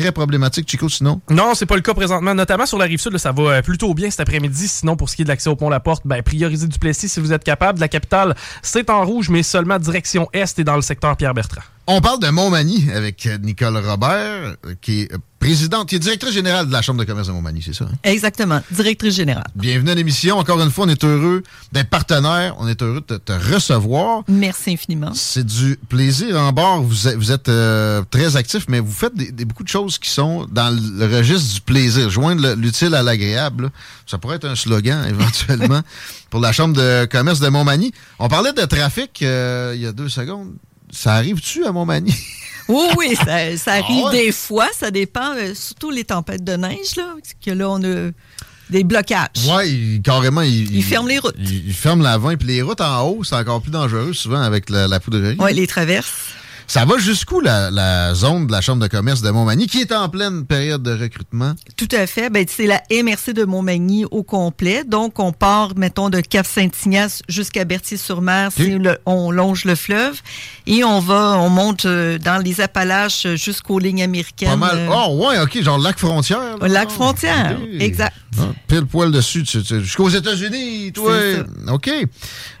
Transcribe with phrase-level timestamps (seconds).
[0.00, 1.20] Très problématique, Chico, sinon?
[1.30, 2.34] Non, c'est pas le cas présentement.
[2.34, 4.68] Notamment sur la rive sud, là, ça va euh, plutôt bien cet après-midi.
[4.68, 7.08] Sinon, pour ce qui est de l'accès au pont La Porte, ben, priorisez du Plessis
[7.08, 7.80] si vous êtes capable.
[7.80, 11.62] La capitale, c'est en rouge, mais seulement direction est et dans le secteur Pierre-Bertrand.
[11.86, 15.12] On parle de Montmagny avec euh, Nicole Robert, euh, qui est
[15.48, 17.84] présidente, qui est directrice générale de la Chambre de commerce de Montmagny, c'est ça?
[17.84, 17.94] hein?
[18.02, 19.44] Exactement, directrice générale.
[19.54, 20.38] Bienvenue à l'émission.
[20.38, 22.54] Encore une fois, on est heureux d'être partenaire.
[22.58, 24.22] On est heureux de te recevoir.
[24.26, 25.12] Merci infiniment.
[25.14, 26.80] C'est du plaisir en bord.
[26.82, 29.98] Vous êtes, vous êtes, euh, très actif, mais vous faites des, des- beaucoup de choses
[29.98, 32.08] qui sont dans le registre du plaisir.
[32.08, 33.70] Joindre le- l'utile à l'agréable.
[34.06, 35.82] Ça pourrait être un slogan éventuellement
[36.30, 37.92] pour la Chambre de commerce de Montmagny.
[38.18, 40.54] On parlait de trafic euh, il y a deux secondes.
[40.90, 42.14] Ça arrive-tu à Montmagny?
[42.68, 44.24] Oui, oui, ça, ça arrive Ah ouais?
[44.26, 47.82] des fois, ça dépend, euh, surtout les tempêtes de neige, là, parce que là, on
[47.84, 48.10] a
[48.70, 49.28] des blocages.
[49.66, 50.40] Il- carrément.
[50.40, 51.34] Il, Ils ferment les routes.
[51.38, 52.34] Il, il ferme l'avant.
[52.36, 55.36] Puis les routes en haut, c'est encore plus dangereux souvent avec la, la poudrerie.
[55.38, 56.10] Oui, les traverses.
[56.66, 59.92] Ça va jusqu'où la, la zone de la Chambre de commerce de Montmagny qui est
[59.92, 61.52] en pleine période de recrutement?
[61.76, 62.30] Tout à fait.
[62.30, 64.82] Ben, c'est la MRC de Montmagny au complet.
[64.84, 68.50] Donc, on part, mettons, de Cap-Saint-Ignace jusqu'à Berthier-sur-Mer.
[68.58, 70.20] Le- on longe le fleuve
[70.66, 74.48] et on va, on monte euh, dans les Appalaches euh, jusqu'aux lignes américaines.
[74.48, 74.76] Pas mal.
[74.76, 76.56] euh, Oh, ouais, OK, genre lac frontière.
[76.58, 76.68] là.
[76.68, 78.16] Lac frontière, exact.
[78.38, 81.14] Ah, pile poil dessus, jusqu'aux États-Unis, toi.
[81.68, 81.88] OK.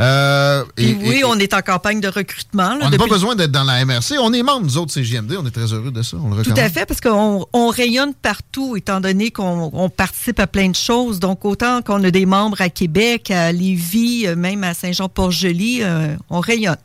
[0.00, 2.74] Euh, et- oui, et- on est en campagne de recrutement.
[2.74, 4.18] là, on n'a pas besoin d'être dans la MRC.
[4.20, 5.36] On est membre, nous autres, CGMD.
[5.38, 6.16] On est très heureux de ça.
[6.22, 10.38] On le Tout à fait, parce qu'on on rayonne partout, étant donné qu'on on participe
[10.40, 11.18] à plein de choses.
[11.20, 16.16] Donc, autant qu'on a des membres à Québec, à Lévis, euh, même à Saint-Jean-Port-Joli, euh,
[16.30, 16.76] on rayonne.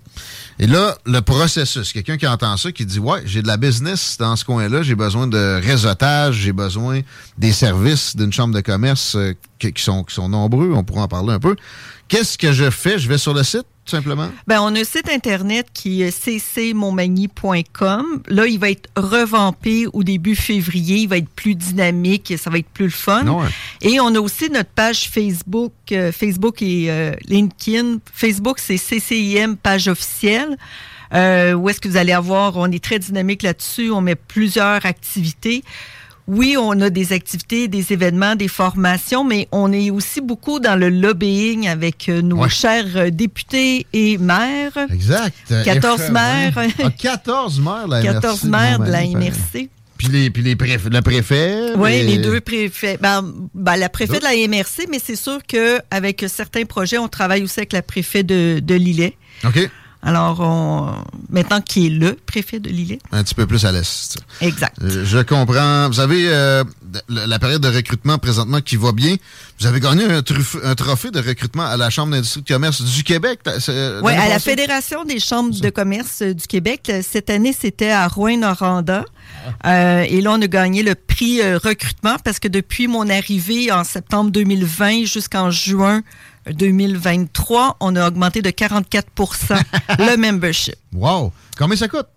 [0.59, 4.17] Et là, le processus, quelqu'un qui entend ça, qui dit Ouais, j'ai de la business
[4.19, 7.01] dans ce coin-là, j'ai besoin de réseautage, j'ai besoin
[7.37, 11.07] des services d'une chambre de commerce euh, qui, sont, qui sont nombreux, on pourra en
[11.07, 11.55] parler un peu.
[12.07, 12.99] Qu'est-ce que je fais?
[12.99, 14.29] Je vais sur le site, tout simplement?
[14.45, 18.05] Ben, on a un site internet qui est ccmontmagny.com.
[18.27, 20.97] Là, il va être revampé au début février.
[20.97, 23.25] Il va être plus dynamique, ça va être plus le fun.
[23.27, 23.47] Ouais.
[23.81, 27.97] Et on a aussi notre page Facebook, euh, Facebook et euh, LinkedIn.
[28.13, 30.42] Facebook, c'est CCIM, page officielle.
[31.13, 34.85] Euh, où est-ce que vous allez avoir, on est très dynamique là-dessus, on met plusieurs
[34.85, 35.63] activités.
[36.25, 40.77] Oui, on a des activités, des événements, des formations, mais on est aussi beaucoup dans
[40.79, 42.49] le lobbying avec euh, nos Ouais.
[42.49, 44.77] chers euh, députés et maires.
[44.89, 45.35] Exact.
[45.65, 46.53] 14 F- maires.
[46.81, 49.01] Ah, 14 maires, la 14 MRC maires de la.
[49.05, 49.69] MRC.
[49.97, 51.73] Puis, les, puis les préf- le préfet.
[51.77, 52.97] Oui, les deux préfets.
[53.01, 53.21] Ben,
[53.53, 57.59] ben, la préfète de la MRC, mais c'est sûr qu'avec certains projets, on travaille aussi
[57.59, 59.17] avec la préfet de, de Lillet.
[59.45, 59.69] OK.
[60.03, 60.93] Alors, on,
[61.29, 62.99] maintenant qui est le préfet de Lillet.
[63.11, 64.17] Un petit peu plus à l'est.
[64.41, 64.75] Exact.
[64.83, 65.87] Euh, Je comprends.
[65.89, 66.63] Vous avez euh,
[67.09, 69.15] la période de recrutement présentement qui va bien.
[69.59, 70.21] Vous avez gagné un,
[70.75, 73.39] trophée de recrutement à la Chambre d'industrie de commerce du Québec.
[73.69, 74.39] euh, Oui, à la?
[74.39, 76.91] Fédération des chambres de commerce du Québec.
[77.01, 79.05] Cette année, c'était à Rouen-Noranda.
[79.65, 83.71] Euh, et là, on a gagné le prix euh, recrutement parce que depuis mon arrivée
[83.71, 86.01] en septembre 2020 jusqu'en juin
[86.51, 89.61] 2023, on a augmenté de 44%
[89.99, 90.75] le membership.
[90.93, 91.31] Wow!
[91.57, 92.07] Combien ça coûte?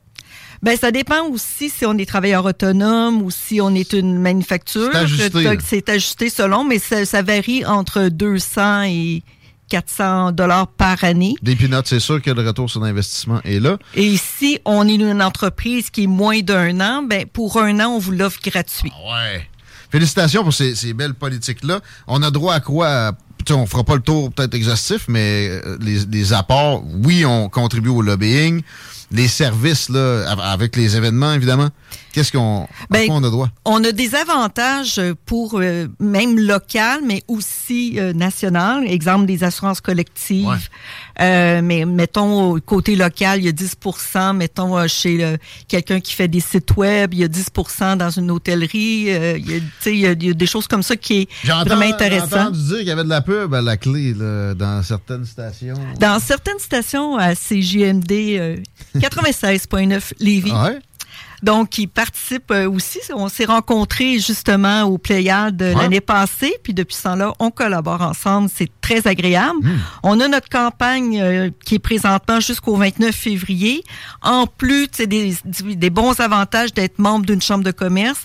[0.62, 4.88] Ben, ça dépend aussi si on est travailleur autonome ou si on est une manufacture.
[4.92, 5.58] C'est ajusté.
[5.64, 9.22] C'est ajusté selon, mais ça, ça varie entre 200 et
[9.68, 11.34] 400 dollars par année.
[11.42, 13.78] Des c'est sûr que le retour sur l'investissement est là.
[13.94, 17.90] Et si on est une entreprise qui est moins d'un an, ben, pour un an,
[17.90, 18.92] on vous l'offre gratuit.
[19.08, 19.48] Ouais.
[19.90, 21.80] Félicitations pour ces, ces belles politiques-là.
[22.06, 23.12] On a droit à quoi?
[23.50, 27.88] On fera pas le tour peut-être exhaustif, mais euh, les, les apports, oui, on contribue
[27.88, 28.62] au lobbying.
[29.10, 31.70] Les services là, avec les événements, évidemment?
[32.16, 33.50] Qu'est-ce qu'on ben, on a droit?
[33.66, 38.90] On a des avantages pour euh, même local, mais aussi euh, national.
[38.90, 40.48] Exemple des assurances collectives.
[41.20, 45.36] Euh, mais mettons au côté local, il y a 10% Mettons euh, chez
[45.68, 48.78] quelqu'un qui fait des sites web, il y a 10% dans une hôtellerie.
[48.78, 52.28] il, y a, il, y a, des choses comme ça qui est vraiment intéressant.
[52.30, 55.26] J'ai entendu dire qu'il y avait de la pub à la clé là, dans certaines
[55.26, 55.76] stations.
[56.00, 58.62] Dans certaines stations à CJMD
[59.00, 60.52] 96.9 Lévis.
[60.52, 60.78] Ouais?
[61.42, 62.98] Donc, il participe euh, aussi.
[63.14, 68.48] On s'est rencontrés justement au Pléiade l'année passée, puis depuis ce temps-là, on collabore ensemble.
[68.52, 69.58] C'est très agréable.
[69.62, 69.78] Hmm.
[70.02, 73.84] On a notre campagne euh, qui est présentement jusqu'au 29 février.
[74.22, 78.24] En plus, c'est des, des bons avantages d'être membre d'une chambre de commerce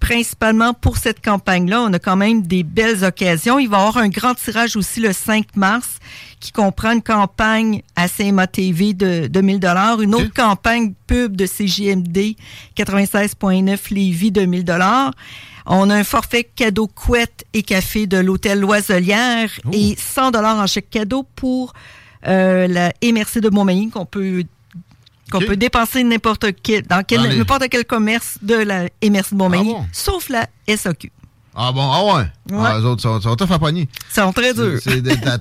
[0.00, 1.82] principalement pour cette campagne-là.
[1.82, 3.58] On a quand même des belles occasions.
[3.58, 5.98] Il va y avoir un grand tirage aussi le 5 mars
[6.40, 11.36] qui comprend une campagne à CMA TV de, de 1000 dollars, une autre campagne pub
[11.36, 12.34] de CJMD
[12.76, 15.12] 96.9 Lévis de 1000 dollars.
[15.66, 19.70] On a un forfait cadeau couette et café de l'hôtel Loiselière oh.
[19.72, 21.74] et 100 dollars en chèque cadeau pour
[22.26, 24.44] euh, la MRC de Montmagny qu'on peut
[25.30, 29.84] qu'on peut dépenser n'importe quel, dans n'importe quel commerce de la MRC de Montmagny, ah
[29.92, 31.10] sauf la SAQ.
[31.54, 32.26] Ah bon, ah ouais?
[32.52, 34.78] Ah, les autres sont, sont tough à Ils sont très durs.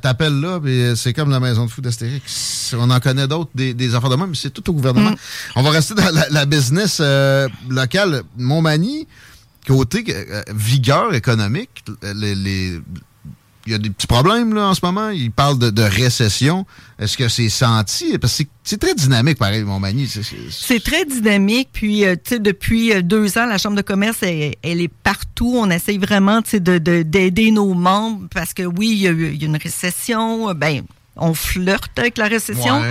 [0.02, 2.74] T'appelles là, puis c'est comme la maison de fou d'Astérix.
[2.78, 5.12] On en connaît d'autres, des, des affaires de même, mais c'est tout au gouvernement.
[5.12, 5.16] Mm.
[5.56, 8.24] On va rester dans la, business euh, locale.
[8.38, 9.08] Montmagny,
[9.68, 12.80] côté euh, vigueur économique, les,
[13.70, 15.10] il y a des petits problèmes là, en ce moment.
[15.10, 16.66] Il parle de, récession.
[16.98, 18.18] Est-ce que c'est senti?
[18.18, 20.10] Parce que c'est très dynamique, pareil, Montmagny.
[20.50, 21.70] C'est très dynamique.
[21.72, 25.54] Puis, euh, tu sais, depuis euh, deux ans, la Chambre de commerce, elle, est partout.
[25.56, 29.46] On essaye vraiment d'aider de, nos membres parce que oui, il y a, il y
[29.46, 30.54] a une récession.
[30.56, 30.84] Ben,
[31.20, 32.82] on flirte avec la récession?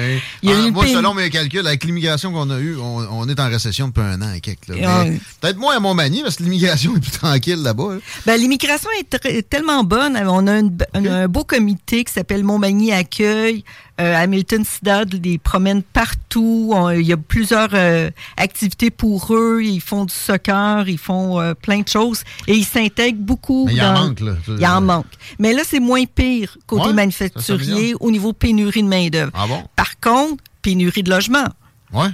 [0.43, 3.41] Il y a ah, moi, selon mes calculs, avec l'immigration qu'on a eue, on, est
[3.41, 4.67] en récession depuis un an et quelques.
[4.67, 7.97] Peut-être moins à Montmagny, parce que l'immigration est plus tranquille là-bas.
[8.27, 10.17] Ben, l'immigration est, tellement bonne.
[10.17, 10.61] On a
[10.95, 13.65] un beau comité qui s'appelle Montmagny Accueil.
[14.01, 16.28] Euh, Hamilton Sidad les promène partout.
[16.37, 19.61] Il y a plusieurs euh, activités pour eux.
[19.63, 23.67] Ils font du soccer, ils font euh, plein de choses et ils s'intègrent beaucoup.
[23.67, 24.33] Mais il en manque, là.
[24.49, 25.07] Il en manque.
[25.39, 29.33] Mais là, c'est moins pire côté manufacturier au niveau pénurie de main-d'œuvre.
[29.35, 29.63] Ah bon?
[29.77, 31.49] Par contre, pénurie de logement.
[31.93, 32.09] Ouais.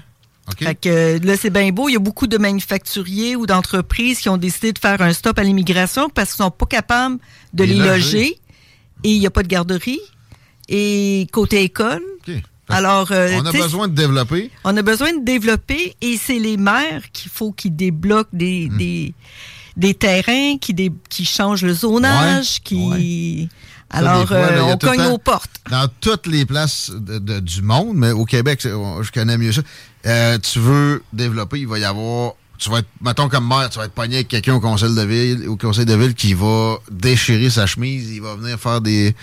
[0.48, 0.62] OK.
[0.62, 1.88] Fait que là, c'est bien beau.
[1.88, 5.38] Il y a beaucoup de manufacturiers ou d'entreprises qui ont décidé de faire un stop
[5.38, 7.18] à l'immigration parce qu'ils sont pas capables
[7.54, 8.38] de les, loger.
[9.04, 10.00] Et il n'y a pas de garderie
[10.68, 12.02] et côté école.
[12.74, 14.50] Alors, euh, on a besoin de développer.
[14.64, 18.76] On a besoin de développer et c'est les maires qu'il faut qu'ils débloquent des, hmm.
[18.76, 19.14] des,
[19.76, 20.74] des, terrains, qui,
[21.08, 23.48] qui changent le zonage, qui...
[23.90, 25.60] Alors, euh, on cogne aux portes.
[25.70, 29.62] Dans toutes les places du monde, mais au Québec, je connais mieux ça.
[30.06, 33.78] Euh, tu veux développer, il va y avoir tu vas être, mettons comme maire, tu
[33.78, 36.76] vas être pogné avec quelqu'un au conseil de ville, au conseil de ville qui va
[36.90, 39.14] déchirer sa chemise, il va venir faire des,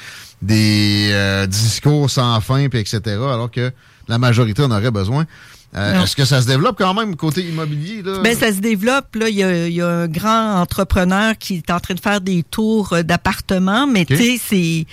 [0.42, 3.72] des euh, discours sans fin, puis etc., alors que
[4.08, 5.26] la majorité en aurait besoin.
[5.74, 8.02] Euh, est-ce que ça se développe quand même côté immobilier?
[8.02, 8.20] Là?
[8.22, 9.16] Ben, ça se développe.
[9.16, 12.92] Là, il y a, un grand entrepreneur qui est en train de faire des tours
[12.92, 14.86] euh, d'appartements, mais tu sais, c'est.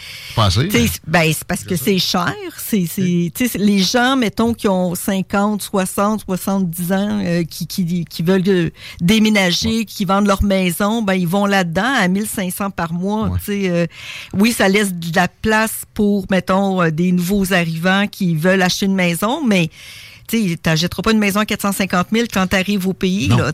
[1.07, 2.35] Ben, c'est parce que c'est cher.
[2.57, 2.87] C'est,
[3.57, 8.71] les gens, mettons, qui ont 50, 60, 70 ans, euh, qui, qui, qui, veulent
[9.01, 13.31] déménager, qui vendent leur maison, ben, ils vont là-dedans à 1500 par mois.
[14.33, 18.95] oui, ça laisse de la place pour, mettons, des nouveaux arrivants qui veulent acheter une
[18.95, 19.71] maison, mais
[20.29, 23.53] tu n'achèteras pas une maison à 450 000 quand tu arrives au pays, là.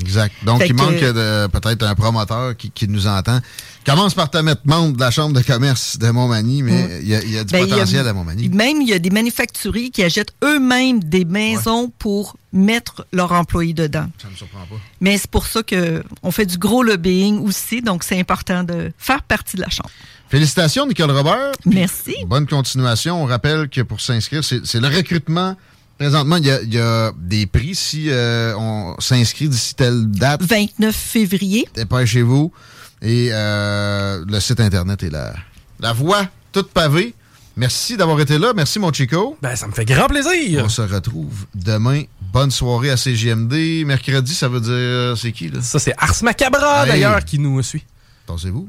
[0.00, 0.34] Exact.
[0.44, 3.40] Donc, il manque peut-être un promoteur qui, nous entend.
[3.84, 7.38] Commence par te mettre membre de la Chambre de commerce de Montmagny, mais il y,
[7.38, 8.48] a du ben, potentiel à Montmagny.
[8.48, 13.74] Même, il y a des manufacturiers qui achètent eux-mêmes des maisons pour mettre leurs employés
[13.74, 14.06] dedans.
[14.20, 14.76] Ça ne me surprend pas.
[15.00, 19.22] Mais c'est pour ça qu'on fait du gros lobbying aussi, donc c'est important de faire
[19.22, 19.90] partie de la Chambre.
[20.28, 21.52] Félicitations, Nicole Robert.
[21.64, 22.16] Merci.
[22.26, 23.22] Bonne continuation.
[23.22, 25.56] On rappelle que pour s'inscrire, c'est le recrutement
[25.98, 30.42] Présentement, il y, a, des prix si euh, on s'inscrit d'ici telle date.
[30.42, 31.66] 29 février.
[32.04, 32.52] chez vous
[33.00, 35.34] Et euh, le site Internet est la,
[35.80, 37.14] la voie toute pavée.
[37.56, 38.52] Merci d'avoir été là.
[38.54, 39.38] Merci, mon Chico.
[39.40, 40.62] Ben, ça me fait grand plaisir.
[40.62, 42.02] On se retrouve demain.
[42.20, 43.86] Bonne soirée à CGMD.
[43.86, 45.16] Mercredi, ça veut dire...
[45.16, 45.62] C'est qui, là?
[45.62, 47.86] Ça, c'est Ars Macabra, d'ailleurs, qui nous suit.
[48.26, 48.68] Pensez-vous?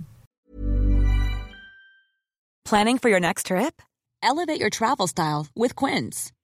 [2.63, 3.81] Planning for your next trip?
[4.23, 6.31] Elevate your travel style with Quince.